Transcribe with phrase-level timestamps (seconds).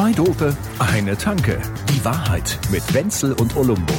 [0.00, 1.60] Zwei Dope, eine Tanke.
[1.90, 3.92] Die Wahrheit mit Wenzel und Olumbo.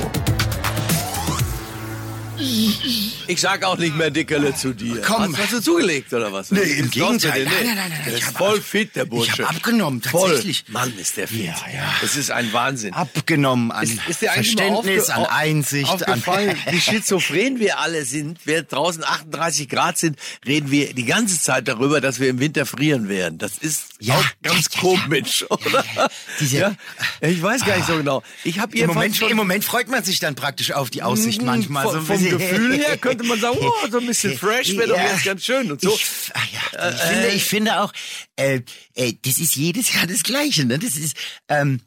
[3.31, 5.01] Ich sag auch nicht mehr Dickerle zu dir.
[5.01, 5.33] Komm.
[5.37, 6.51] Hast, hast du zugelegt oder was?
[6.51, 7.45] Nee, im Gegenteil.
[7.45, 8.01] Nein, nein, nein, nein.
[8.05, 9.31] Der ist hab voll fit, der Bursche.
[9.33, 10.27] Ich hab abgenommen, Voll.
[10.29, 10.65] tatsächlich.
[10.67, 11.45] Mann, ist der fit.
[11.45, 11.93] Ja, ja.
[12.01, 12.93] Das ist ein Wahnsinn.
[12.93, 18.39] Abgenommen an Ist, ist mal Verständnis, an Einsicht, aufgefallen, an wie schizophren wir alle sind.
[18.43, 22.65] Während draußen 38 Grad sind, reden wir die ganze Zeit darüber, dass wir im Winter
[22.65, 23.37] frieren werden.
[23.37, 24.81] Das ist Ja, auch ja, ganz ja, ja.
[24.81, 26.09] komisch, oder?
[26.41, 26.75] Diese- ja?
[27.21, 28.23] Ich weiß gar nicht so genau.
[28.43, 31.41] Ich habe Im Moment, schon Im Moment freut man sich dann praktisch auf die Aussicht
[31.41, 31.85] manchmal.
[31.85, 34.97] Vom, so vom Gefühl her könnte man sagen, oh, so ein bisschen fresh wäre doch
[34.97, 35.11] Ja.
[35.11, 35.93] jetzt ganz schön und so.
[35.93, 37.93] Ich, ach ja, ich, finde, ich finde auch,
[38.35, 38.61] äh,
[38.95, 40.65] äh, das ist jedes Jahr das Gleiche.
[40.65, 40.79] Ne?
[40.79, 41.15] Das ist,
[41.47, 41.81] ähm,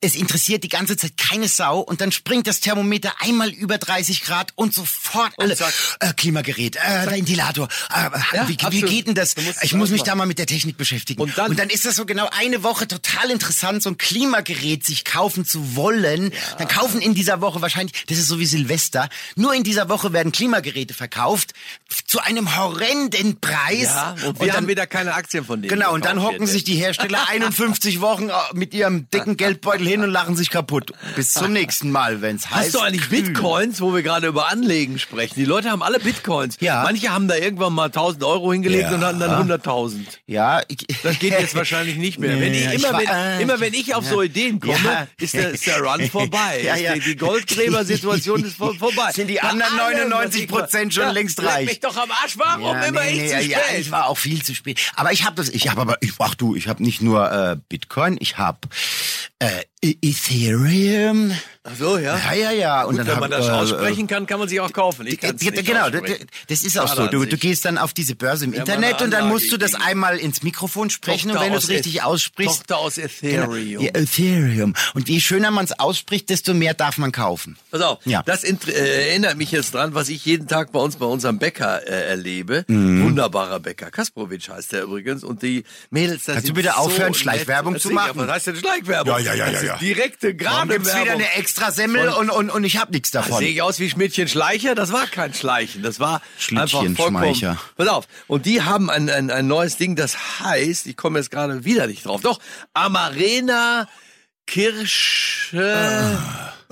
[0.00, 4.22] es interessiert die ganze Zeit keine Sau und dann springt das Thermometer einmal über 30
[4.22, 5.56] Grad und sofort alle
[6.00, 7.68] äh, Klimagerät, äh, Ventilator.
[7.94, 9.34] Äh, Ja, wie, wie geht denn das?
[9.62, 10.06] Ich muss mich ausmachen.
[10.06, 11.20] da mal mit der Technik beschäftigen.
[11.20, 15.44] Und dann- ist das so genau eine Woche total interessant, so ein Klimagerät sich kaufen
[15.46, 16.32] zu wollen.
[16.58, 20.12] Dann kaufen in dieser Woche wahrscheinlich, das ist so wie Silvester, nur in dieser Woche
[20.12, 21.54] werden Klimageräte verkauft
[22.06, 23.84] zu einem horrenden Preis.
[23.84, 25.70] Ja, und wir haben wieder keine Aktien von denen.
[25.70, 26.52] Genau, und dann hocken jetzt.
[26.52, 30.92] sich die Hersteller 51 Wochen äh, mit ihrem dicken Geldbeutel hin und lachen sich kaputt.
[31.16, 32.56] Bis zum nächsten Mal, wenn's heißt.
[32.66, 33.22] Hast du eigentlich kühl.
[33.22, 35.34] Bitcoins, wo wir gerade über Anlegen sprechen?
[35.36, 36.56] Die Leute haben alle Bitcoins.
[36.60, 36.82] Ja.
[36.82, 38.94] Manche haben da irgendwann mal 1000 Euro hingelegt Ja.
[38.94, 40.00] und hatten dann 100.000.
[40.26, 42.38] Ja, ich, Das geht jetzt wahrscheinlich nicht mehr.
[42.40, 45.06] wenn ich, Nee, immer, ich wenn, immer wenn ich auf so Ideen komme, Ja.
[45.18, 46.62] ist, der, ist der Run vorbei.
[46.64, 46.94] Ja, ja.
[46.94, 49.10] Die, die Goldgräber-Situation ist vor, vorbei.
[49.12, 51.66] Sind die anderen allem, 99 was ich- Prozent schon Ja, längst reich?
[51.66, 52.34] mich doch am Arsch.
[52.36, 53.80] Warum Ja, immer nee, ich nee, zu ja, spät?
[53.80, 54.80] ich war auch viel zu spät.
[54.96, 57.56] Aber ich habe das, ich habe aber, ich, ach du, ich habe nicht nur äh,
[57.68, 58.58] Bitcoin, ich habe
[59.38, 59.48] äh,
[59.82, 61.32] Ethereum.
[61.64, 62.18] Ach so, ja.
[62.18, 62.82] Ja, ja, ja.
[62.82, 65.06] Und Gut, dann wenn hab, man das äh, aussprechen kann, kann man sich auch kaufen.
[65.06, 67.06] Ich kann's nicht genau, das ist auch Schade so.
[67.08, 69.74] Du, du gehst dann auf diese Börse im Ja, Internet und dann musst du das
[69.76, 72.66] einmal ins Mikrofon sprechen Tochter und wenn du es richtig aussprichst.
[72.66, 73.06] Tochter aus Genau.
[73.52, 73.82] Ethereum.
[73.84, 74.74] Ja, Ethereum.
[74.94, 77.56] Und je schöner man es ausspricht, desto mehr darf man kaufen.
[77.70, 78.22] Pass auf, Ja.
[78.24, 78.56] das äh,
[79.10, 82.64] erinnert mich jetzt dran, was ich jeden Tag bei uns bei unserem Bäcker äh, erlebe.
[82.66, 83.04] Mhm.
[83.04, 83.92] Wunderbarer Bäcker.
[83.92, 85.22] Kasprowitsch heißt der übrigens.
[85.22, 87.16] Und die Mädels, das Kannst du bitte so aufhören, nett.
[87.18, 88.12] Schleichwerbung zu machen?
[88.16, 89.12] Was heißt denn Schleichwerbung?
[89.12, 89.76] Ja, ja, ja, ja, ja.
[89.76, 91.22] Direkte, gerade gibt's wieder Werbung.
[91.22, 93.38] eine extra Semmel und, und, und ich hab nichts davon.
[93.38, 94.74] Sehe ich aus wie Schmidtchen Schleicher?
[94.74, 97.34] Das war kein Schleichen, das war einfach Schlittchen vollkommen.
[97.34, 97.58] Schmeicher.
[97.76, 98.08] Pass auf.
[98.26, 101.86] Und die haben ein, ein, ein neues Ding, das heißt, ich komme jetzt gerade wieder
[101.86, 102.22] nicht drauf.
[102.22, 102.40] Doch,
[102.72, 103.86] Amarena
[104.46, 106.18] Kirsche.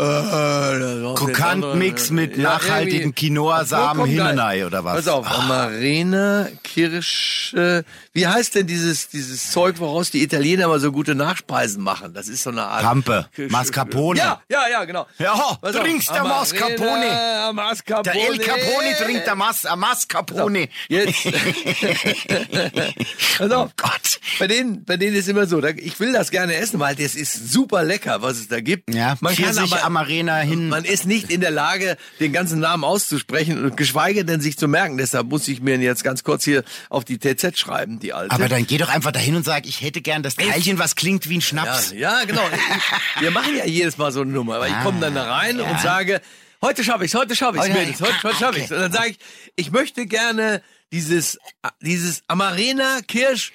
[0.00, 3.14] Äh, Krokantmix mit Ja, nachhaltigen.
[3.14, 4.06] Quinoa-Samen.
[4.06, 4.96] Hinnenei oder was?
[4.96, 5.38] Pass auf, Ah.
[5.40, 7.84] Amarena, Kirsche.
[8.12, 12.14] Wie heißt denn dieses, dieses Zeug, woraus die Italiener mal so gute Nachspeisen machen?
[12.14, 12.82] Das ist so eine Art.
[12.82, 14.18] Pampe, Mascarpone.
[14.18, 15.06] Ja, ja, ja, genau.
[15.18, 17.52] Ja, auf, trinkst der Mascarpone.
[17.52, 18.14] Mascarpone.
[18.14, 20.68] Der El Capone trinkt der Mas äh, Mascarpone.
[20.88, 21.26] Jetzt.
[23.40, 23.50] Auf.
[23.50, 24.20] Oh Gott.
[24.38, 27.52] Bei denen, bei denen ist immer so, ich will das gerne essen, weil das ist
[27.52, 28.92] super lecker, was es da gibt.
[28.94, 30.68] Ja, man kann Pfirsich, Amarena hin.
[30.68, 34.68] man ist nicht in der Lage, den ganzen Namen auszusprechen und geschweige denn sich zu
[34.68, 34.96] merken.
[34.96, 38.34] Deshalb muss ich mir jetzt ganz kurz hier auf die TZ schreiben, die alte.
[38.34, 41.28] Aber dann geh doch einfach dahin und sag, ich hätte gern das Teilchen, was klingt
[41.28, 41.90] wie ein Schnaps.
[41.90, 42.42] Ja, ja genau.
[43.20, 44.56] Wir machen ja jedes Mal so eine Nummer.
[44.56, 45.64] Aber ich komme dann da rein ja.
[45.70, 46.20] und sage,
[46.62, 48.70] heute schaffe ich's, heute schaffe ich's, Heute- Mädels, heute, heute schaffe ich's.
[48.70, 49.18] Und dann sage ich,
[49.56, 50.62] ich möchte gerne
[50.92, 51.38] dieses,
[51.80, 53.52] dieses Amarena Kirsch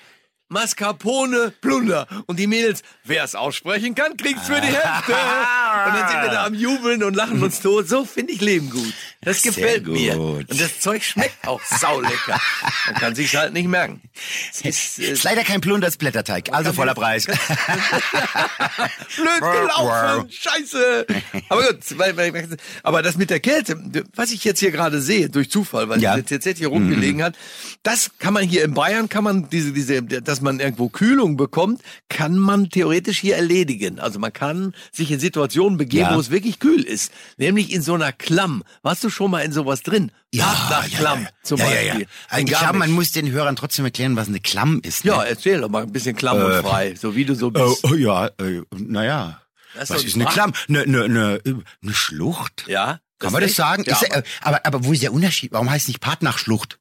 [0.55, 2.07] Mascarpone Plunder.
[2.27, 5.11] Und die Mädels, wer es aussprechen kann, kriegt's für die Hälfte.
[5.11, 7.89] Und dann sind wir da am Jubeln und lachen uns tot.
[7.89, 8.93] So finde ich Leben gut.
[9.21, 10.15] Das Sehr gefällt mir.
[10.15, 10.49] gut.
[10.49, 12.39] Und das Zeug schmeckt auch saulecker.
[12.85, 14.01] Man kann sich's halt nicht merken.
[14.51, 17.25] Es ist, Ist leider kein Plunders Blätterteig, also voller Preis.
[19.15, 21.05] Blöd gelaufen, scheiße.
[21.49, 21.79] Aber gut,
[22.83, 23.77] aber das mit der Kälte,
[24.15, 26.15] was ich jetzt hier gerade sehe, durch Zufall, weil Ja.
[26.17, 27.35] diese TZ hier rumgelegen hat,
[27.83, 31.81] das kann man hier in Bayern, kann man diese, diese, dass man irgendwo Kühlung bekommt,
[32.07, 33.99] kann man theoretisch hier erledigen.
[33.99, 36.15] Also man kann sich in Situationen begeben, Ja.
[36.15, 37.11] wo es wirklich kühl ist.
[37.37, 38.63] Nämlich in so einer Klamm.
[38.81, 40.11] Warst du schon mal in sowas drin?
[40.31, 41.03] Zum ja, ja, Beispiel.
[41.03, 41.13] ja.
[41.15, 45.03] In Also ich glaube, man muss den Hörern trotzdem erklären, was eine Klamm ist.
[45.03, 45.11] Ne?
[45.11, 47.83] Ja, erzähl doch mal ein bisschen klamm und frei, so wie du so Oh, bist.
[47.83, 49.41] oh ja, äh, naja.
[49.73, 50.25] Das ist Was doch ist eine.
[50.25, 50.53] Klamm?
[50.69, 51.39] Eine, eine, eine,
[51.83, 52.65] eine Schlucht?
[52.67, 52.99] Ja?
[53.19, 53.83] Kann man das sagen?
[53.87, 55.51] Ja, ist, aber- äh, aber, aber wo ist der Unterschied?
[55.53, 56.79] Warum heißt es nicht Partnachschlucht?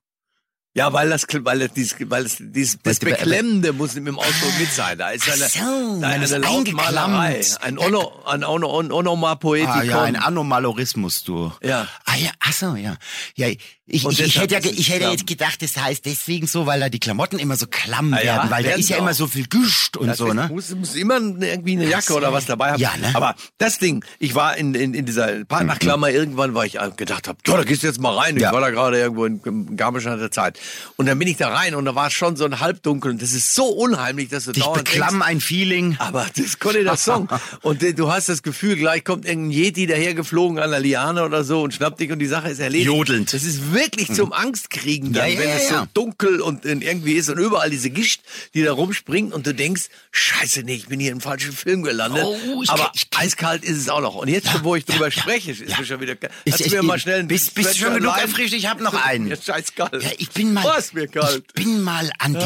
[0.77, 4.59] Ja, weil das, weil das, dieses, weil das, dieses, das Beklemmende muss mit dem Ausdruck
[4.59, 4.99] mit sein.
[4.99, 9.73] Da ist eine, so, da ist eine Lautmalerei, ein, ono, ein ono, on, Onomatopoetikon.
[9.73, 11.53] Ah ja, ein Anomalorismus, du.
[11.63, 11.87] Ja.
[12.05, 12.97] Ah ja, ach so, ja.
[13.37, 13.47] Ja,
[13.87, 16.89] ich, ich, ich hätte ja, ich hätte jetzt gedacht, das heißt deswegen so, weil da
[16.89, 19.47] die Klamotten immer so klamm Ah ja, werden, weil da ist ja immer so viel
[19.47, 20.49] Güscht und Das so, ne?
[20.51, 22.81] muss, muss immer irgendwie eine Jacke oder was dabei haben.
[22.81, 23.11] Ja, ne?
[23.15, 27.39] Aber das Ding, ich war in, in, in dieser Partnerklammer irgendwann, weil ich gedacht habe,
[27.47, 28.39] ja, da gehst du jetzt mal rein.
[28.39, 28.49] Ja.
[28.49, 30.59] Ich war da gerade irgendwo in, Garmisch an der Zeit.
[30.97, 33.33] Und dann bin ich da rein und da war schon so ein Halbdunkel und das
[33.33, 35.97] ist so unheimlich, dass du Dich dauernd beklamm ein Feeling.
[35.99, 37.29] aber das Conny der Song.
[37.61, 41.45] Und äh, du hast das Gefühl, gleich kommt irgendein Yeti dahergeflogen an der Liane oder
[41.45, 42.87] so und schnappt dich und die Sache ist erledigt.
[42.87, 43.33] Jodelnd.
[43.35, 45.89] Das ist wirklich zum Angstkriegen dann, Ja, ja, wenn ja, es so ja.
[45.93, 48.21] dunkel und irgendwie ist und überall diese Gischt,
[48.55, 52.25] die da rumspringt und du denkst, scheiße, nee, ich bin hier im falschen Film gelandet.
[52.25, 54.15] Oh, ich aber kenn- ich eiskalt ist es auch noch.
[54.15, 55.79] Und jetzt, schon, wo ich drüber ja, spreche, ist ja.
[55.79, 56.15] mir schon wieder...
[56.45, 58.55] Ich- ich- mir mal schnell einen bist- bist du schon genug erfrischt?
[58.55, 59.27] Ich hab noch einen.
[59.27, 60.03] Mir ist scheißkalt.
[60.03, 61.45] Ja, ich bin mal, Oh, ist mir kalt.
[61.57, 62.41] ich bin mal an den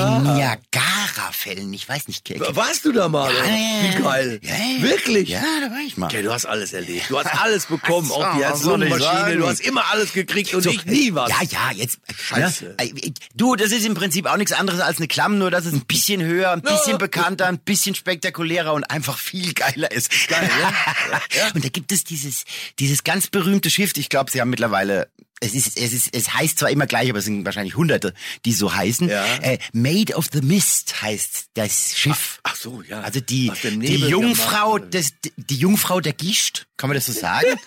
[1.19, 1.73] Niagara-Fällen.
[1.75, 2.25] Ich weiß nicht.
[2.25, 3.33] Ke- Warst du da mal?
[3.35, 3.99] Ja, ja.
[3.99, 4.41] Wie geil.
[4.43, 4.83] Ja.
[4.83, 5.29] Wirklich?
[5.29, 6.07] Ja, da war ich mal.
[6.07, 7.07] Okay, du hast alles erlebt.
[7.09, 9.39] Du hast alles bekommen, auch die sagen?
[9.39, 11.31] Du hast immer alles gekriegt und So, ich nie was.
[11.31, 11.99] Ja, ja, jetzt.
[12.17, 12.77] Scheiße.
[12.79, 12.93] Ja, äh,
[13.35, 15.85] du, das ist im Prinzip auch nichts anderes als eine Klamm, nur dass es ein
[15.87, 20.11] bisschen höher, ein bisschen bekannter, ein bisschen spektakulärer und einfach viel geiler ist.
[20.29, 20.73] Geil, ja?
[21.35, 21.51] Ja.
[21.55, 22.45] Und da gibt es dieses,
[22.79, 23.93] dieses ganz berühmte Schiff.
[23.97, 25.09] Ich glaube, sie haben mittlerweile
[25.41, 28.13] es ist, es ist, es heißt zwar immer gleich, aber es sind wahrscheinlich Hunderte,
[28.45, 29.09] die so heißen.
[29.09, 29.25] Ja.
[29.37, 32.41] Äh, Made of the Mist heißt das Schiff.
[32.43, 33.01] Ach so, ja.
[33.03, 37.47] Also die, die Jungfrau des, die Jungfrau der Gischt, kann man das so sagen?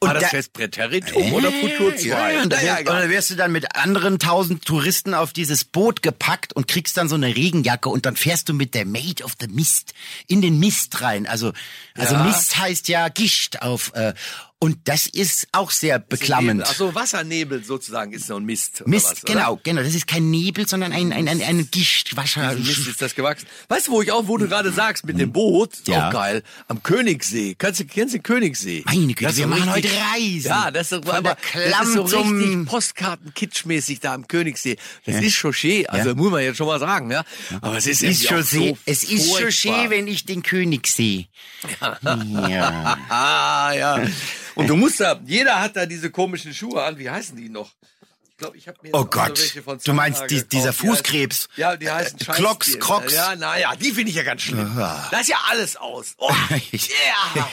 [0.00, 2.06] Und War das da- jetzt Präteritum oder Futur 2?
[2.06, 5.32] Ja, ja, und, da wär, und dann wirst du dann mit anderen tausend Touristen auf
[5.32, 8.84] dieses Boot gepackt und kriegst dann so eine Regenjacke und dann fährst du mit der
[8.86, 9.94] Maid of the Mist
[10.26, 11.26] in den Mist rein.
[11.26, 11.52] Also,
[11.94, 12.24] also Ja.
[12.24, 14.14] Mist heißt ja Gischt auf, äh,
[14.64, 16.62] und das ist auch sehr beklammend.
[16.64, 18.82] Ach so, Wassernebel sozusagen ist so ein Mist.
[18.86, 19.82] Mist, was, genau, genau.
[19.82, 22.54] Das ist kein Nebel, sondern ein, ein, ein, ein Gischt, Wasser.
[22.54, 23.46] Mist ist das gewachsen.
[23.68, 26.08] Weißt du, wo ich auch, wo du gerade sagst, mit dem Boot, ist Ja.
[26.08, 27.54] auch geil, am Königssee.
[27.58, 28.82] Kannst du, kennst du den Königssee?
[28.86, 30.48] Meine Güte, wir machen richtig- heute Reisen.
[30.48, 34.76] Ja, das ist, aber, das ist so richtig Postkarten-Kitschmäßig da am Königssee.
[35.04, 37.22] Das ist Chauché, also muss man jetzt schon mal sagen, ja.
[37.60, 39.38] Aber es ist, Es ist Chaussee, so es ist.
[39.38, 41.26] Chaussee, wenn ich den König sehe.
[42.02, 42.98] Ja.
[43.08, 44.00] Ah, ja.
[44.54, 46.98] Und du musst da, jeder hat da diese komischen Schuhe an.
[46.98, 47.70] Wie heißen die noch?
[48.30, 49.40] Ich glaube, ich habe mir Oh Gott.
[49.84, 51.48] Du meinst die- dieser Die heißen- Fußkrebs?
[51.56, 53.12] Ja, die heißen Äh, Scheiß- Crocs, die- Crocs.
[53.14, 54.74] Ja, naja, die finde ich ja ganz schlimm.
[54.76, 56.14] Da ist ja alles aus.
[56.18, 56.28] Oh,
[56.72, 57.48] yeah.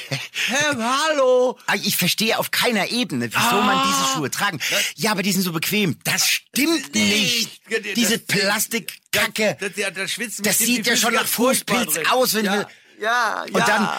[0.48, 1.60] Hey, hallo.
[1.68, 3.62] Ah, Ich verstehe auf keiner Ebene, wieso Ah.
[3.62, 4.60] man diese Schuhe tragen.
[4.96, 5.98] Ja, aber die sind so bequem.
[6.04, 7.62] Das stimmt nicht.
[7.70, 9.58] Das- Diese Plastikkacke.
[9.60, 12.54] Das, das, das, Das sieht ja schon nach Fußpilz aus, wenn ja.
[12.54, 12.68] wir-
[13.00, 13.54] Ja, ja.
[13.54, 13.90] Und dann,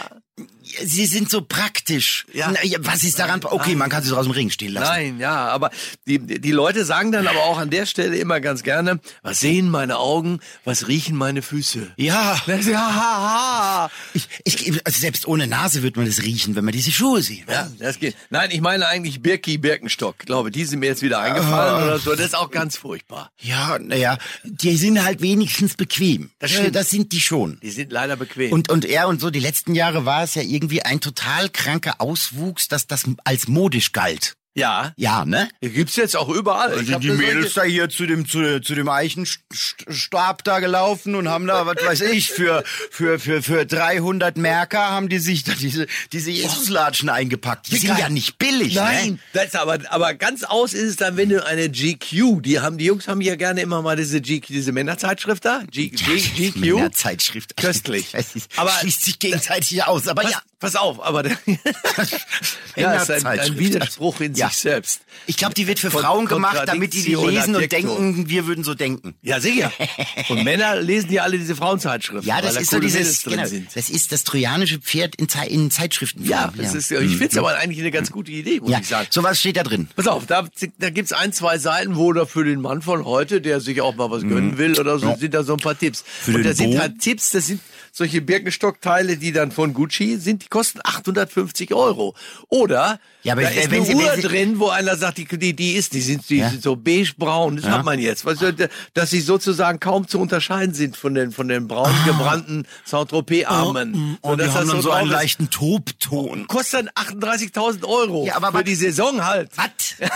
[0.84, 2.25] sie sind so praktisch.
[2.32, 2.52] Ja.
[2.81, 3.40] Was ist daran?
[3.44, 4.90] Okay, man kann sie so aus dem Ring stehen lassen.
[4.90, 5.70] Nein, ja, aber
[6.06, 9.69] die, die Leute sagen dann aber auch an der Stelle immer ganz gerne, was sehen
[9.69, 11.93] meine Augen, was riechen meine Füße?
[11.96, 12.40] Ja.
[12.46, 13.90] Ja, ha, ha.
[14.14, 17.49] Ich, ich, also selbst ohne Nase wird man das riechen, wenn man diese Schuhe sieht.
[17.50, 18.17] Ja, das geht.
[18.31, 20.17] Nein, ich meine eigentlich Birki Birkenstock.
[20.20, 22.12] Ich glaube, die sind mir jetzt wieder eingefallen oder so.
[22.14, 23.31] Das ist auch ganz furchtbar.
[23.40, 26.31] Ja, naja, die sind halt wenigstens bequem.
[26.38, 26.76] Das Äh, stimmt.
[26.76, 27.58] das sind die schon.
[27.62, 28.52] Die sind leider bequem.
[28.52, 32.01] Und, und er und so, die letzten Jahre war es ja irgendwie ein total kranker
[32.01, 34.37] Auswuchs, dass das als modisch galt.
[34.54, 35.49] Ja, Ja, ne?
[35.62, 36.70] die gibt's jetzt auch überall.
[36.72, 41.46] Hab das solche- da hier zu dem, zu, zu dem Eichenstab da gelaufen und haben
[41.46, 45.87] da, was weiß ich, für, für, für, für 300 Merker haben die sich da diese,
[46.12, 47.70] diese Jesuslatschen eingepackt.
[47.70, 49.19] Die sind ja nicht billig, Nein, ne?
[49.32, 52.84] das aber, aber ganz aus ist es dann, wenn du eine GQ, die haben, die
[52.87, 56.20] Jungs haben ja gerne immer mal diese GQ, diese Männerzeitschrift da, G, G,
[56.50, 56.56] GQ.
[56.56, 57.56] Männerzeitschrift.
[57.56, 58.14] Köstlich.
[58.56, 60.43] Aber- schließt sich gegenseitig aus, aber Pass, ja.
[60.62, 61.37] Pass auf, aber der,
[62.76, 63.59] ja, ist ein, ein.
[63.59, 64.49] Widerspruch in Ja.
[64.49, 65.00] sich selbst.
[65.26, 68.47] Ich glaube, die wird für Kon- Frauen gemacht, damit die die lesen und denken, wir
[68.47, 69.14] würden so denken.
[69.23, 69.71] Ja, sicher.
[70.28, 72.26] Und Männer lesen ja alle diese Frauenzeitschriften.
[72.26, 76.25] Ja, das ist so dieses, genau, das ist das trojanische Pferd in, Zei in Zeitschriften.
[76.25, 78.78] Ja, das ist, ich finde es aber eigentlich eine ganz gute Idee, muss ja.
[78.78, 79.09] ich sagen.
[79.11, 79.88] Sowas steht da drin.
[79.97, 80.47] Pass auf, da,
[80.78, 83.97] da gibt's ein, zwei Seiten, wo da für den Mann von heute, der sich auch
[83.97, 86.04] mal was gönnen will oder so, sind da so ein paar Tipps.
[86.07, 87.61] Für Und da sind halt Tipps, das sind
[87.94, 92.14] solche Birkenstockteile, die dann von Gucci sind, die kosten 850 Euro.
[92.49, 95.52] Oder Ja, aber da ist eine Sie- Uhr Sie- drin, wo einer sagt, die, die,
[95.54, 96.49] die ist, die sind, die Ja.
[96.49, 98.25] sind so beigebraun, das hat man jetzt.
[98.25, 104.18] Du, dass sie sozusagen kaum zu unterscheiden sind von den, von den braun gebrannten Saint-Tropez-Armen.
[104.22, 106.46] Und wir dass haben das dann so einen leichten Tobton.
[106.49, 106.88] Kostet dann
[107.20, 108.25] 38.000 Euro.
[108.26, 109.50] Ja, aber für was- die Saison halt.
[109.56, 109.68] Was?
[110.00, 110.08] ja,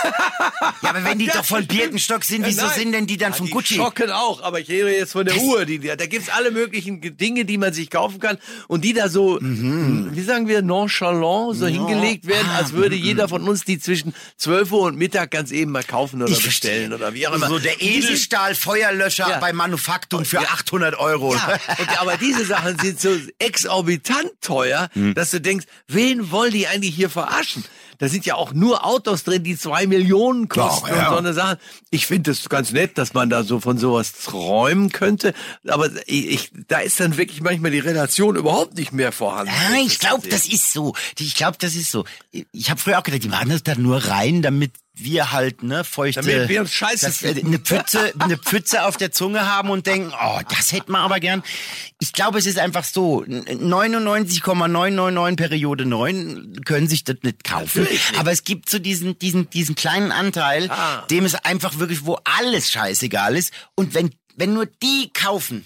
[0.89, 3.45] aber wenn die doch von Birkenstock sind, wieso Ja, sind denn die dann Ja, von
[3.45, 3.75] die Gucci?
[3.75, 5.65] schocken auch, aber ich rede jetzt von der Das- Uhr.
[5.65, 9.09] Die, da gibt's alle möglichen Ge- Dinge, die man sich kaufen kann und die da
[9.09, 10.09] so, Mhm.
[10.13, 14.13] wie sagen wir, nonchalant so hingelegt werden, Ah, als würde jeder von uns die zwischen
[14.37, 16.95] 12 Uhr und Mittag ganz eben mal kaufen oder Ich bestellen verstehe.
[17.07, 17.47] oder wie auch immer.
[17.47, 19.39] So der Edelstahl-Feuerlöscher Ja.
[19.39, 20.43] bei Manufaktum für Ja.
[20.49, 21.33] 800 Euro.
[21.35, 23.09] Ja, und, aber diese Sachen sind so
[23.39, 25.13] exorbitant teuer, Hm.
[25.13, 27.63] dass du denkst, wen wollen die eigentlich hier verarschen?
[27.99, 31.07] Da sind ja auch nur Autos drin, die zwei Millionen kosten Doch, ja.
[31.07, 31.57] und so eine Sache.
[31.89, 35.33] Ich finde es ganz nett, dass man da so von sowas träumen könnte,
[35.67, 39.51] aber ich, ich, da ist dann wirklich manchmal die Relation überhaupt nicht mehr vorhanden.
[39.71, 40.95] Ja, ich glaube, das ist so.
[41.19, 42.05] Ich glaube, das ist so.
[42.51, 45.83] Ich habe früher auch gedacht, die machen das da nur rein, damit wir halt, ne,
[45.83, 47.45] feuchte, Damit wir uns scheiße dass fühlen.
[47.45, 51.19] eine Pfütze, eine Pfütze auf der Zunge haben und denken, oh, das hätten wir aber
[51.19, 51.43] gern.
[51.99, 57.83] Ich glaube, es ist einfach so, 99,999 Periode 9 können sich das nicht kaufen.
[57.83, 58.01] Natürlich.
[58.17, 61.05] Aber es gibt so diesen, diesen, diesen kleinen Anteil, Ah.
[61.09, 63.53] dem es einfach wirklich, wo alles scheißegal ist.
[63.75, 65.65] Und wenn, wenn nur die kaufen,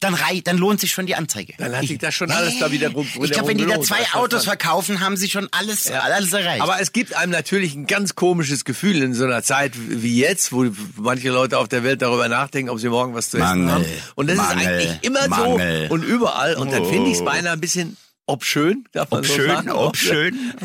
[0.00, 1.52] dann, rei dann lohnt sich schon die Anzeige.
[1.58, 4.04] Dann hat sich das schon alles da wieder rum- Ich glaube, wenn die da zwei
[4.14, 6.62] Autos verkaufen, haben sie schon alles, alles erreicht.
[6.62, 10.52] Aber es gibt einem natürlich ein ganz komisches Gefühl in so einer Zeit wie jetzt,
[10.52, 10.66] wo
[10.96, 13.84] manche Leute auf der Welt darüber nachdenken, ob sie morgen was zu essen Mangel, haben.
[14.14, 15.88] Und das Mangel, ist eigentlich immer Mangel.
[15.88, 16.54] so und überall.
[16.56, 17.26] Und dann finde ich es Oh.
[17.26, 17.96] beinahe ein bisschen
[18.30, 19.70] obschön, darf man so Obschön, sagen.
[19.72, 20.52] obschön.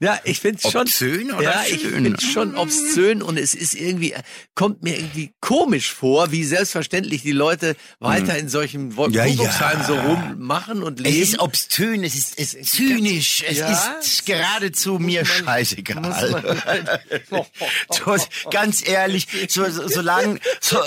[0.00, 0.80] Ja, ich finde es schon.
[0.82, 1.92] Obszön oder ja, ich schön?
[2.04, 4.14] finde schon obszön und es ist irgendwie,
[4.54, 9.12] kommt mir irgendwie komisch vor, wie selbstverständlich die Leute weiter in solchen Wo- Hm.
[9.14, 9.84] Ja, ja.
[9.86, 11.22] so rummachen und Es leben.
[11.22, 16.32] ist obszön, es ist, es ist zynisch, es Ja, ist geradezu mir man- scheißegal.
[16.66, 17.00] halt-
[18.50, 20.78] ganz ehrlich, so, so, solange so,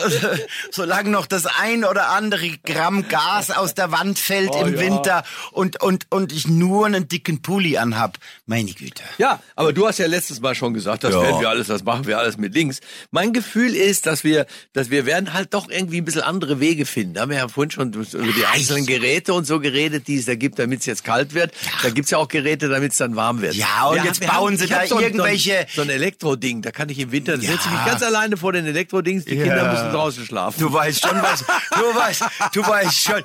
[0.72, 4.80] solange noch das ein oder andere Gramm Gas aus der Wand fällt Oh, im.
[4.80, 9.04] Winter und, und, und ich nur einen dicken Pulli anhab, meine Güte.
[9.18, 11.22] Ja, aber du hast ja letztes Mal schon gesagt, das Ja.
[11.22, 12.80] werden wir alles, das machen wir alles mit links.
[13.12, 16.86] Mein Gefühl ist, dass wir, dass wir werden halt doch irgendwie ein bisschen andere Wege
[16.86, 17.14] finden.
[17.16, 20.26] Da haben wir ja vorhin schon über die einzelnen Geräte und so geredet, die es
[20.26, 21.54] da gibt, damit es jetzt kalt wird.
[21.82, 23.56] Da gibt's ja auch Geräte, damit es dann warm wird.
[23.56, 25.94] Ja, und Wir jetzt wir bauen sie ich hab da so irgendwelche- So ein, so
[25.94, 27.52] ein Elektroding, da kann ich im Winter, da Ja.
[27.52, 29.44] setze ich mich ganz alleine vor den Elektrodings, die Ja.
[29.46, 30.60] Kinder müssen draußen schlafen.
[30.60, 31.44] Du weißt schon was.
[31.44, 33.24] Du weißt, du weißt schon.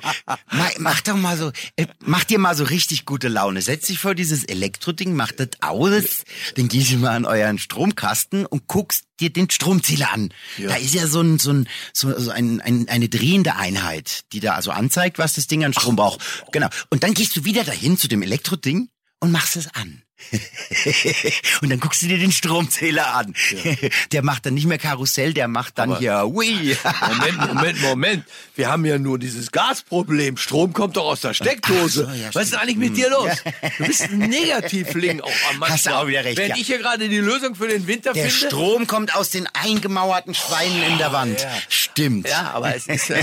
[0.51, 3.61] Mach, mach doch mal so, äh, mach dir mal so richtig gute Laune.
[3.61, 6.23] Setz dich vor dieses Elektroding, mach das aus,
[6.55, 10.33] dann gehst du mal an euren Stromkasten und guckst dir den Stromzähler an.
[10.57, 14.39] Da ist ja so ein, so ein, so, so ein, ein, eine drehende Einheit, die
[14.39, 16.21] da also anzeigt, was das Ding an Strom braucht.
[16.51, 16.69] Genau.
[16.89, 20.03] Und dann gehst du wieder dahin zu dem Elektroding und machst es an.
[21.61, 23.33] und dann guckst du dir den Stromzähler an.
[24.11, 26.77] Der macht dann nicht mehr Karussell, der macht dann Aber- hier, ui.
[27.07, 28.23] Moment, Moment, Moment.
[28.55, 30.37] Wir haben ja nur dieses Gasproblem.
[30.37, 32.05] Strom kommt doch aus der Steckdose.
[32.05, 32.61] So, ja, Was ist stimmt.
[32.63, 33.31] eigentlich mit dir los?
[33.77, 36.55] Du bist ein Negativling auch am Hast du auch wieder recht, Wenn ja.
[36.57, 38.47] ich hier gerade die Lösung für den Winter Der finde.
[38.47, 41.45] Strom kommt aus den eingemauerten Schweinen in der Wand.
[41.69, 42.27] Stimmt.
[42.27, 43.17] Ja, aber es ist, ja,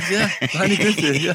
[0.54, 1.12] meine Güte.
[1.16, 1.34] Ja.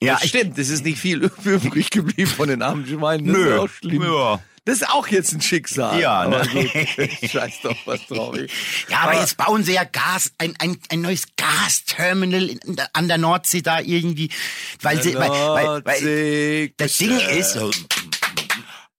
[0.00, 3.26] Ja, das stimmt, es ist nicht viel übrig geblieben von den armen Schweinen.
[3.26, 3.66] Nö.
[3.82, 4.02] Schlimm.
[4.02, 4.40] Ja.
[4.64, 5.98] Das ist auch jetzt ein Schicksal.
[5.98, 6.66] Ja, aber ne?
[6.96, 7.30] gut.
[7.30, 8.36] Scheiß doch was drauf.
[8.88, 13.18] ja, aber jetzt bauen sie ja Gas, ein, ein, ein neues Gasterminal in, an der
[13.18, 14.30] Nordsee da irgendwie,
[14.80, 17.72] weil sie, weil, weil, weil das Ding ist, so,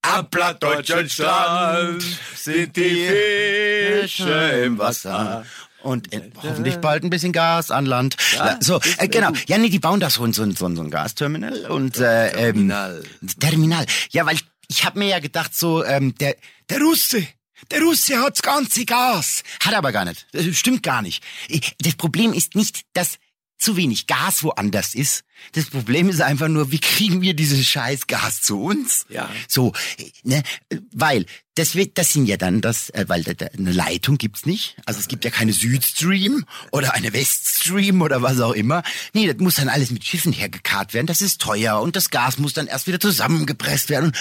[0.02, 2.04] Am plattdeutschen Strand
[2.36, 3.08] sind die
[4.02, 4.34] Fische
[4.66, 5.46] im Wasser.
[5.82, 6.10] Und
[6.42, 8.16] hoffentlich bald ein bisschen Gas an Land.
[8.38, 9.32] Na, so, äh, genau.
[9.48, 13.04] Ja, nee, die bauen da so, ein- so, ein- so, ein- Gasterminal und äh, Terminal.
[13.22, 13.86] Ähm, Terminal.
[14.12, 14.38] Ja, weil
[14.74, 16.36] ich habe mir ja gedacht, so ähm, der
[16.70, 17.27] der Russe,
[17.72, 20.25] der Russe hat's ganze Gas, hat aber gar nicht.
[20.32, 21.24] Das stimmt gar nicht.
[21.48, 23.18] Ich- Das Problem ist nicht, dass
[23.58, 25.24] zu wenig Gas woanders ist.
[25.54, 29.06] Das Problem ist einfach nur, wie kriegen wir dieses scheiß Gas zu uns?
[29.10, 29.30] Ja.
[29.48, 29.74] So,
[30.24, 30.42] ne,
[30.92, 31.25] weil
[31.56, 33.24] das wird, das sind ja dann das, äh, weil
[33.56, 34.75] eine Leitung gibt's nicht.
[34.88, 38.82] Also es gibt ja keine Südstream oder eine Weststream oder was auch immer.
[39.13, 41.06] Nee, das muss dann alles mit Schiffen hergekarrt werden.
[41.06, 44.13] Das ist teuer und das Gas muss dann erst wieder zusammengepresst werden.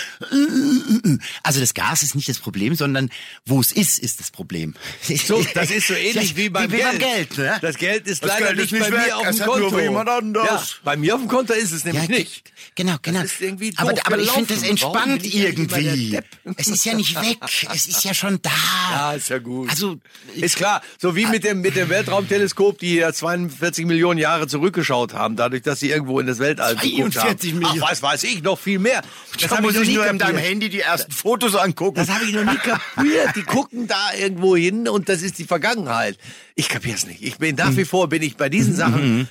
[1.43, 3.09] Also das Gas ist nicht das Problem, sondern
[3.47, 4.75] wo es ist, ist das Problem.
[5.03, 6.91] So, das ist so ähnlich wie beim wie Geld.
[6.91, 7.59] beim Geld ne?
[7.63, 9.47] Das Geld ist Das leider Geld nicht ist nicht bei weg, mir auf dem nur
[9.47, 9.71] Konto.
[9.71, 10.47] bei jemand anders.
[10.47, 12.53] Ja, bei mir auf dem Konto ist es nämlich Ja, nicht.
[12.75, 13.21] Genau, genau.
[13.21, 16.19] ist irgendwie aber doof aber ich finde das entspannt irgendwie.
[16.57, 17.39] Es ist ja nicht weg.
[17.75, 18.51] Es ist ja schon da.
[18.93, 19.71] Ja, ist ja gut.
[19.71, 19.99] Also
[20.35, 25.15] Ist klar, so wie mit dem, mit dem Weltraumteleskop, die ja 42 Millionen Jahre zurückgeschaut
[25.15, 27.39] haben, dadurch, dass sie irgendwo in das Weltall geguckt haben.
[27.39, 27.83] 42 Millionen.
[27.83, 29.03] Ach, was weiß ich, noch viel mehr.
[29.39, 30.39] Das da habe ich noch nie nur in deinem.
[30.39, 31.97] Handy die ersten Fotos angucken.
[31.97, 33.37] Das habe ich noch nie kapiert.
[33.37, 36.19] Die gucken da irgendwo hin und das ist die Vergangenheit.
[36.55, 37.23] Ich kapier's nicht.
[37.23, 39.27] Ich bin nach wie vor, bin ich bei diesen Sachen,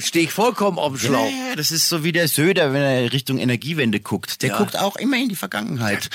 [0.00, 1.26] stehe ich vollkommen auf dem Schlauch.
[1.30, 4.42] Ja, das ist so wie der Söder, wenn er Richtung Energiewende guckt.
[4.42, 4.58] Der Ja.
[4.58, 6.10] guckt auch immer in die Vergangenheit.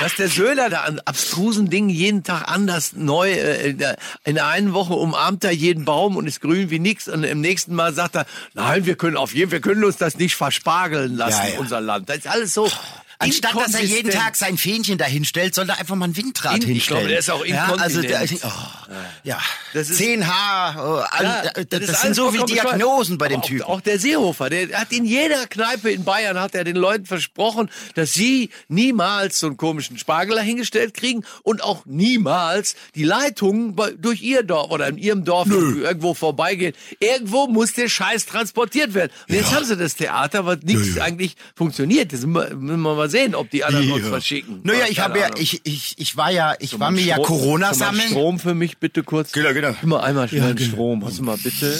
[0.00, 4.34] Dass der Söder da an abstrusen Dingen jeden Tag anders neu, äh, in der- in
[4.36, 7.74] der einen Woche umarmt er jeden Baum und ist grün wie nix und im nächsten
[7.74, 11.52] Mal sagt er, nein, wir können auf jeden, wir können uns das nicht verspargeln lassen,
[11.54, 11.58] ja.
[11.58, 12.08] unser Land.
[12.08, 12.70] Das ist alles so.
[13.18, 14.10] Anstatt dass er jeden.
[14.10, 16.98] Tag sein Fähnchen dahin stellt, soll er einfach mal ein Windrad In- ich hinstellen.
[17.00, 18.44] glaube, der ist auch ja, also der, inkontinent.
[18.44, 18.92] oh,
[19.24, 19.38] ja.
[19.72, 22.44] Das ist- 10 H, oh, Ja, das, ist das sind so viele.
[22.46, 23.62] Diagnosen bei dem Typen.
[23.62, 27.06] Auch, auch der Seehofer, der hat in jeder Kneipe in Bayern hat er den Leuten
[27.06, 33.76] versprochen, dass sie niemals so einen komischen Spargel dahingestellt kriegen und auch niemals die Leitungen
[33.98, 36.74] durch ihr Dorf oder in ihrem Dorf irgendwo vorbeigehen.
[37.00, 39.10] Irgendwo muss der Scheiß transportiert werden.
[39.28, 42.12] Und jetzt haben sie das Theater, was nichts eigentlich funktioniert.
[42.12, 44.60] Das müssen wir mal mal sehen, ob die anderen uns was schicken.
[44.64, 48.08] Naja, ich habe ja, ich, ich, ich war ja, ich war mir ja Corona sammeln.
[48.08, 49.32] Strom für mich bitte kurz.
[49.32, 49.74] Genau, genau.
[49.82, 51.04] Mal einmal schnell einen Strom.
[51.04, 51.78] Hast du mal bitte?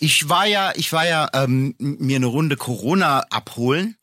[0.00, 3.96] Ich war ja, ich war ja ähm, mir eine Runde Corona abholen.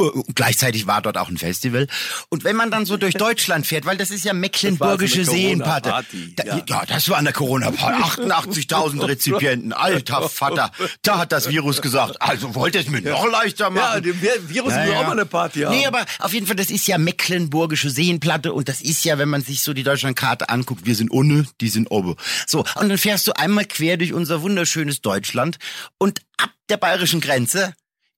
[0.00, 1.86] Äh, und Gleichzeitig war dort auch ein Festival.
[2.28, 6.34] Und wenn man dann so durch Deutschland fährt, weil das ist ja mecklenburgische so Seenparty.
[6.36, 6.62] Da, ja.
[6.66, 6.86] ja.
[6.86, 8.22] das war eine Corona-Party.
[8.22, 9.72] 88.000 Rezipienten.
[9.72, 10.70] Alter Vater.
[11.02, 13.94] Da hat das Virus gesagt, also wollt ihr es mir noch leichter machen?
[13.94, 15.76] Ja, dem Wir- Virus will auch mal eine Party haben.
[15.76, 19.28] Nee, aber auf jeden Fall, das ist ja mecklenburgische Seenplatte und das ist ja, wenn
[19.28, 22.16] man sich so die Deutschlandkarte anguckt, wir sind ohne, die sind oben.
[22.46, 25.58] So, und dann fährst du einmal quer durch unser wunderschönes Deutschland
[25.98, 27.74] und ab der bayerischen Grenze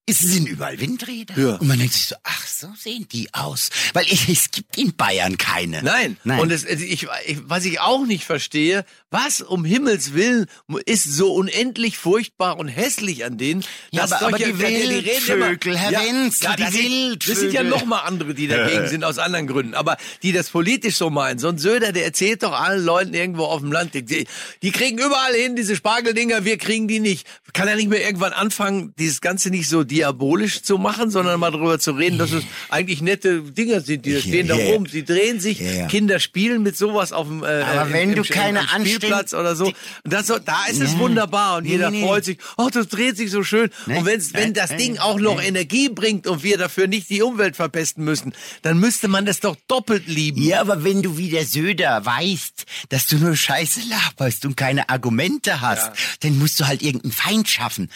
[0.07, 1.39] ist, sind überall Windräder.
[1.39, 1.55] Ja.
[1.57, 3.71] Und man denkt sich so, ach, so sehen die aus.
[3.93, 5.83] Weil ich, es gibt in Bayern keine.
[5.83, 6.17] Nein.
[6.25, 6.41] Nein.
[6.41, 10.47] Und es, ich, ich, was ich auch nicht verstehe, was um Himmels Willen
[10.85, 13.65] ist so unendlich furchtbar und hässlich an denen?
[13.93, 17.53] Ja, dass aber- aber solche- die die Wildvögel, Herr Wenzel, die das sind- Das sind
[17.53, 17.65] ja Wildvögel.
[17.71, 19.75] noch mal andere, die dagegen sind, aus anderen Gründen.
[19.75, 21.39] Aber die das politisch so meinen.
[21.39, 24.27] So ein Söder, der erzählt doch allen Leuten irgendwo auf dem Land, die,
[24.63, 27.27] die kriegen überall hin, diese Spargeldinger, wir kriegen die nicht.
[27.53, 31.51] Kann er nicht mehr irgendwann anfangen, dieses Ganze nicht so diabolisch zu machen, sondern mal
[31.51, 34.75] darüber zu reden, dass es eigentlich nette Dinger sind, die da stehen da Ja, ja.
[34.75, 34.87] rum.
[34.87, 35.87] Sie drehen sich, Ja, ja.
[35.89, 39.35] Kinder spielen mit sowas auf dem, äh, Aber im, wenn du im, keine im Spielplatz
[39.35, 39.73] oder so.
[40.05, 40.99] Das, da ist es Ja.
[40.99, 42.39] wunderbar und Nee, jeder nee, freut sich.
[42.57, 43.71] Oh, das dreht sich so schön.
[43.87, 45.43] Nee, Und wenn's, wenn das Ding auch noch.
[45.43, 48.33] Energie bringt und wir dafür nicht die Umwelt verpesten müssen,
[48.63, 50.43] dann müsste man das doch doppelt lieben.
[50.43, 54.89] Ja, aber wenn du wie der Söder weißt, dass du nur Scheiße laberst und keine
[54.89, 57.91] Argumente hast, dann musst du halt irgendeinen Feind schaffen.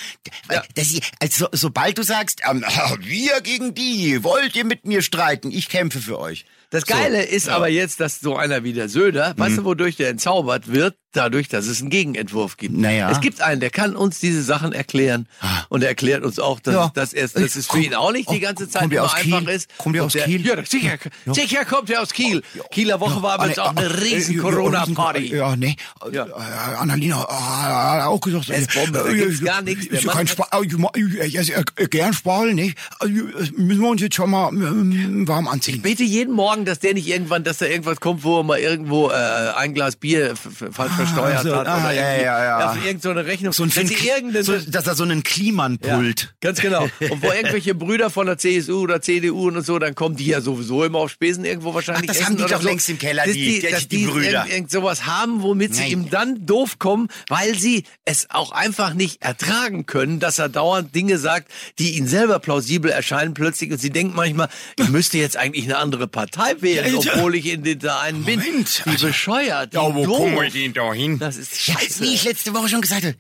[0.50, 0.62] Ja.
[0.74, 0.88] Das,
[1.20, 2.64] also, sobald du sagst, ähm,
[3.00, 6.46] wir gegen die, wollt ihr mit mir streiten, ich kämpfe für euch.
[6.70, 9.56] Das Geile ist aber jetzt, dass so einer wie der Söder, weißt Mhm.
[9.56, 10.96] du, wodurch der entzaubert wird?
[11.12, 12.76] Dadurch, dass es einen Gegenentwurf gibt.
[12.76, 13.08] Naja.
[13.08, 15.28] Es gibt einen, der kann uns diese Sachen erklären.
[15.68, 16.90] Und er erklärt uns auch, dass, Ja.
[16.92, 19.48] dass, er, dass es für ihn auch nicht die ganze Zeit der aus einfach Kiel?
[19.50, 19.70] ist.
[19.78, 20.44] Kommt der Und aus Kiel?
[20.44, 22.42] Ja, sicher, sicher kommt er aus Kiel.
[22.72, 25.36] Kieler Woche war aber jetzt auch eine riesen äh, Corona-Party.
[25.36, 25.76] Ja, nee.
[26.10, 26.26] Ja.
[26.26, 26.30] Äh,
[26.78, 29.86] Annalena äh, hat auch gesagt, Er ist Bombe, äh, äh, gar nichts.
[29.88, 30.64] Der ist kein Spa äh,
[30.98, 32.74] ich äh, äh, äh, gern Spargel, ne?
[33.00, 35.80] Äh, Müssen wir uns jetzt schon mal ähm, warm anziehen.
[35.80, 39.10] Bete jeden Morgen, dass der nicht irgendwann, dass da irgendwas kommt, wo er mal irgendwo
[39.10, 41.66] äh, ein Glas Bier falsch versteuert so, hat.
[41.66, 42.70] ah, oder ja, ja, ja.
[42.70, 43.52] Auf irgendeine so eine Rechnung.
[43.52, 46.00] so ein dass irgendeine, so, dass er so einen Kliman Ja,
[46.40, 46.84] ganz genau.
[47.00, 50.40] Und wo irgendwelche Brüder von der CSU oder CDU und so, dann kommen die ja
[50.40, 52.10] sowieso immer auf Spesen irgendwo wahrscheinlich.
[52.10, 52.68] Ach, das haben die doch so.
[52.68, 54.30] längst im Keller, dass die- die- dass die Brüder.
[54.30, 55.90] Irgend, irgend sowas haben, womit sie Nein.
[55.90, 60.94] ihm dann doof kommen, weil sie es auch einfach nicht ertragen können, dass er dauernd
[60.94, 61.48] Dinge sagt,
[61.78, 64.48] die ihnen selber plausibel erscheinen plötzlich und sie denken manchmal,
[64.78, 67.14] ich müsste jetzt eigentlich eine andere Partei wählen, Ja, ja.
[67.14, 68.40] obwohl ich in den da einen bin.
[68.40, 70.16] Moment, Wie also- bescheuert, wie Ja, wo doof.
[70.18, 71.18] kommen wir denn da hin?
[71.18, 72.00] Das ist Ja, scheiße.
[72.02, 73.16] wie ich letzte Woche schon gesagt habe,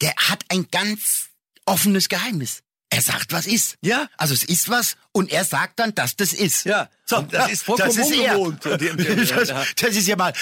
[0.00, 1.28] der hat ein ganz
[1.66, 2.60] offenes Geheimnis.
[2.90, 3.76] Er sagt, was ist.
[3.82, 4.08] Ja.
[4.16, 6.64] Also es ist was und er sagt dann, dass das ist.
[6.64, 6.88] Ja.
[7.06, 8.38] So, Und das ja, ist vollkommen das ist er.
[8.40, 8.64] ungewohnt.
[9.30, 10.32] das, das ist ja mal,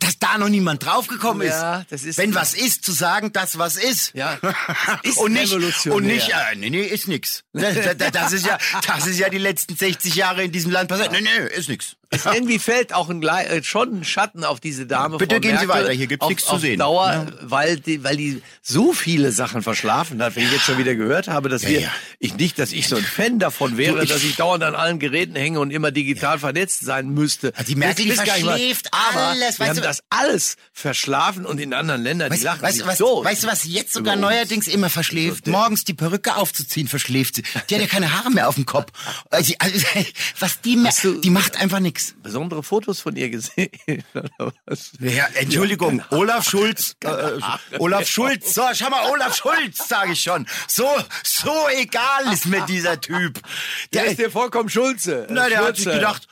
[0.00, 1.54] dass da noch niemand draufgekommen ist.
[1.54, 4.12] Ja, das ist- Wenn was ist, zu sagen, das was ist.
[4.14, 4.38] Ja,
[5.02, 7.42] ist und nicht, und nicht, äh, nee, nee, ist nix.
[7.52, 11.10] Das, ist ja, das ist ja die letzten 60 Jahre in diesem Land passiert.
[11.12, 11.96] Nee, nee, ist nix.
[12.12, 15.16] Es irgendwie fällt auch ein, äh, schon ein Schatten auf diese Dame.
[15.16, 16.78] Bitte Frau gehen Sie Merkel, weiter, hier gibt's auf, nichts zu auf sehen.
[16.80, 20.34] Dauer, weil die, weil die so viele Sachen verschlafen hat.
[20.36, 21.92] Wenn ich jetzt schon wieder gehört habe, dass wir, ja.
[22.18, 24.74] ich nicht, dass ich so ein Fan davon wäre, Du, ich- dass ich dauernd an
[24.74, 27.52] allen Geräten hänge und immer digital vernetzt sein müsste.
[27.56, 31.72] Also die Merkel, die verschläft aber alles, Wir haben du- das alles verschlafen und in
[31.74, 33.24] anderen Ländern, die Weißt, lachen weißt, sich was, so.
[33.24, 35.46] weißt du, was jetzt sogar neuerdings immer verschläft?
[35.46, 37.42] Morgens die Perücke aufzuziehen, verschläft sie.
[37.42, 38.90] Die hat ja keine Haare mehr auf dem Kopf.
[39.30, 39.86] Also, also,
[40.38, 42.14] was die, du- die macht einfach nix.
[42.22, 43.70] Besondere Fotos von ihr gesehen?
[45.00, 47.08] Ja, Entschuldigung, Olaf Schulz, äh,
[47.78, 50.46] Olaf Schulz, so, schau mal, Olaf Schulz, sage ich schon.
[50.68, 50.88] So,
[51.24, 53.40] so egal ist mir dieser Typ.
[53.92, 55.26] Der, ist dir vollkommen Schulze.
[55.30, 55.98] na, der hat sich Schulze.
[55.98, 56.26] gedacht,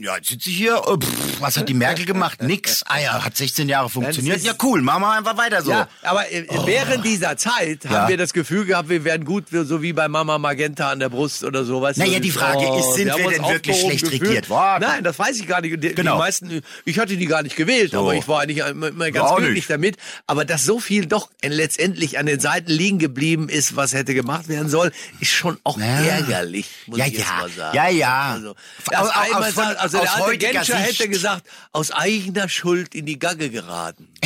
[0.00, 2.42] ja, jetzt sitze ich hier, äh, pff, was hat die Merkel gemacht?
[2.42, 2.82] Nix.
[2.86, 4.42] Ah ja, hat 16 Jahre funktioniert.
[4.42, 5.70] Ja, cool, machen wir einfach weiter so.
[5.70, 7.90] Ja, aber äh, während dieser Zeit Ja.
[7.90, 11.08] haben wir das Gefühl gehabt, wir werden gut, so wie bei Mama Magenta an der
[11.08, 11.96] Brust oder sowas.
[11.96, 14.22] Naja, die Frage ist, sind wir uns denn wirklich schlecht gefühlt.
[14.22, 14.84] regiert worden?
[14.86, 15.82] Nein, das weiß ich gar nicht.
[15.82, 16.12] Die, Genau.
[16.14, 19.30] die meisten, ich hatte die gar nicht gewählt, aber ich war eigentlich immer, immer ganz
[19.36, 19.70] glücklich nicht.
[19.70, 19.96] damit.
[20.26, 24.48] Aber dass so viel doch letztendlich an den Seiten liegen geblieben ist, was hätte gemacht
[24.48, 25.84] werden soll, ist schon auch Ja.
[25.86, 27.36] ärgerlich, muss Ja, ich jetzt ja.
[27.38, 27.76] mal sagen.
[27.76, 28.32] Ja, ja.
[28.34, 28.56] Also, Aus-
[28.86, 31.00] das aus- einmal von- also aus der Genscher Sicht.
[31.00, 34.08] hätte gesagt, aus eigener Schuld in die Gagge geraten.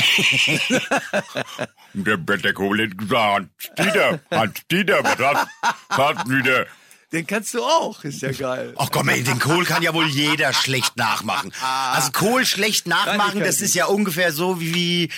[1.94, 3.48] Der der Kohle gesagt,
[3.78, 5.46] Dieter, Hans Dieter, was hat,
[5.90, 6.66] hat wieder.
[7.12, 8.72] Den kannst du auch, ist ja geil.
[8.78, 11.52] Ach komm, ey, den Kohl kann ja wohl jeder schlecht nachmachen.
[11.60, 15.10] Also Kohl schlecht nachmachen, das ist ja ungefähr so wie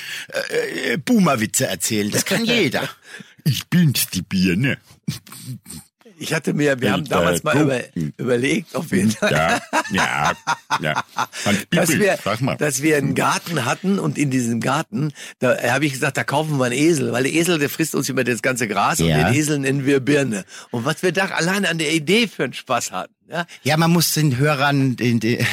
[0.50, 2.10] äh, äh, Boomerwitze erzählen.
[2.10, 2.88] Das kann jeder.
[3.44, 4.78] Ich bin's, die Birne.
[6.18, 7.80] Ich hatte mir, wir haben Und, damals äh, mal über,
[8.18, 10.32] überlegt, ob wir, Ja, ja,
[10.82, 11.04] ja.
[11.70, 12.18] Dass wir,
[12.58, 16.58] dass wir einen Garten hatten und in diesem Garten, da habe ich gesagt, da kaufen
[16.58, 19.24] wir einen Esel, weil der Esel, der frisst uns immer das ganze Gras und Ja.
[19.24, 20.44] den Esel nennen wir Birne.
[20.70, 23.90] Und was wir da allein an der Idee für einen Spaß hatten, ja, Ja, man
[23.90, 25.44] muss den Hörern, den, den,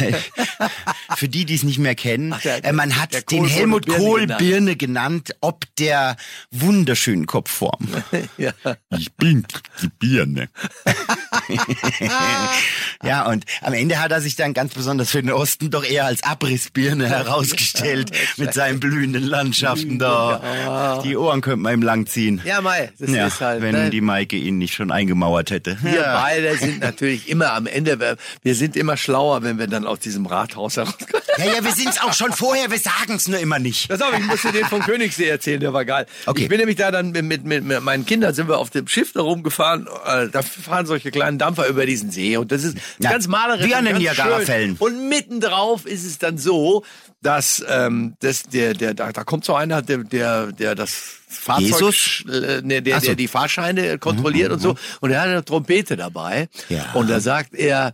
[1.15, 3.85] für die, die es nicht mehr kennen, Ach, der- äh, man hat den Kohl Helmut
[3.85, 4.39] Birne Kohl genannt.
[4.39, 6.17] Birne genannt, ob der
[6.51, 7.87] wunderschönen Kopfform.
[8.37, 8.51] ja.
[8.97, 9.45] Ich bin
[9.81, 10.49] die Birne.
[13.03, 16.05] Ja, und am Ende hat er sich dann ganz besonders für den Osten doch eher
[16.05, 21.01] als Abrissbirne herausgestellt mit seinen blühenden Landschaften da.
[21.03, 22.41] Die Ohren könnte man ihm langziehen.
[22.45, 23.61] Ja, Mai, das Ja, ist halt.
[23.63, 23.89] wenn ne?
[23.89, 25.77] die Maike ihn nicht schon eingemauert hätte.
[25.81, 26.21] Wir Ja.
[26.21, 27.99] beide sind natürlich immer am Ende,
[28.43, 31.23] wir- sind immer schlauer, wenn wir dann aus diesem Rathaus herauskommen.
[31.37, 33.89] ja, ja, wir sind's auch schon vorher, wir sagen's nur immer nicht.
[33.89, 36.05] Pass auf, ich musste den vom Königssee erzählen, der war geil.
[36.27, 36.43] Okay.
[36.43, 38.87] Ich bin nämlich da dann mit, mit, mit, mit meinen Kindern sind wir auf dem
[38.87, 39.87] Schiff da rumgefahren.
[40.05, 43.65] Äh, da fahren solche kleinen Dampfer über diesen See und das ist Ja, ganz malerisch.
[43.65, 44.75] wie an und den Niagara-Fällen.
[44.79, 46.83] Und mittendrauf ist es dann so,
[47.21, 50.91] dass ähm, das, der, der, da, da kommt so einer, der, der, der das
[51.27, 52.23] Fahrzeug, Jesus?
[52.31, 53.05] äh, ne, der, so.
[53.07, 54.75] der die Fahrscheine kontrolliert und so.
[55.01, 56.49] Und er hat eine Trompete dabei.
[56.69, 56.91] Ja.
[56.93, 57.93] Und da sagt er,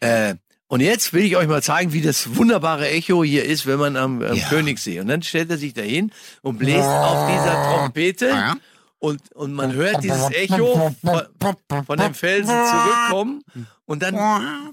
[0.00, 0.34] äh,
[0.70, 3.96] und jetzt will ich euch mal zeigen, wie das wunderbare Echo hier ist, wenn man
[3.96, 4.48] am, am Ja.
[4.48, 5.00] Königssee.
[5.00, 8.28] Und dann stellt er sich dahin und bläst auf dieser Trompete.
[8.28, 8.54] Ja.
[9.00, 11.22] Und, und man hört dieses Echo von,
[11.86, 13.44] von dem Felsen zurückkommen.
[13.86, 14.18] Und dann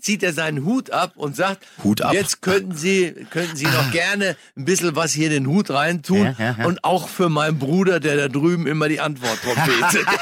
[0.02, 2.14] zieht er seinen Hut ab und sagt, Hut ab.
[2.14, 6.18] jetzt könnten Sie, könnten Sie noch gerne ein bisschen was hier in den Hut reintun.
[6.18, 6.66] Ja, ja, ja.
[6.66, 10.06] Und auch für meinen Bruder, der da drüben immer die Antwort trompetet.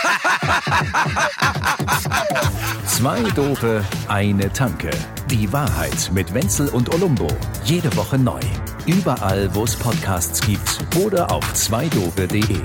[2.86, 4.92] Zwei Dope, eine Tanke.
[5.32, 7.28] Die Wahrheit mit Wenzel und Olumbo.
[7.64, 8.40] Jede Woche neu.
[8.86, 12.60] Überall, wo es Podcasts gibt oder auf zweidope.de.